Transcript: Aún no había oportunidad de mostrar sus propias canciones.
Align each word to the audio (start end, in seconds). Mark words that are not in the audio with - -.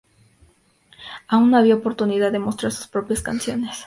Aún 1.27 1.51
no 1.51 1.57
había 1.57 1.75
oportunidad 1.75 2.31
de 2.31 2.39
mostrar 2.39 2.71
sus 2.71 2.87
propias 2.87 3.21
canciones. 3.21 3.77